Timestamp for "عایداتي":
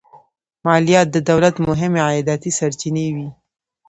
2.07-2.51